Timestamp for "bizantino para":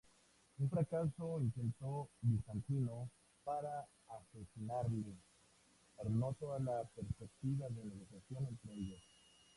2.23-3.85